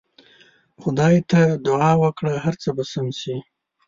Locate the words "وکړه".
2.03-2.33